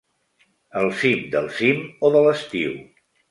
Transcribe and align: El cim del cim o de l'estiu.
El 0.79 0.89
cim 1.01 1.21
del 1.35 1.51
cim 1.59 1.85
o 2.09 2.13
de 2.17 2.25
l'estiu. 2.29 2.75